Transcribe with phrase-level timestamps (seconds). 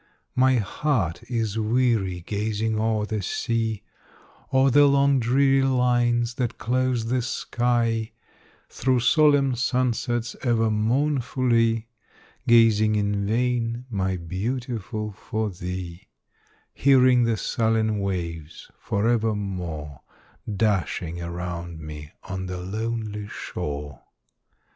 [0.33, 3.83] My heart is weary gazing o'er the sea;
[4.51, 8.11] O'er the long dreary lines that close the sky;
[8.67, 11.87] Through solemn sun sets ever mournfully,
[12.47, 16.07] Gazing in vain, my Beautiful, for thee;
[16.73, 20.01] Hearing the sullen waves for evermore
[20.51, 24.01] Dashing around me on the lonely shore.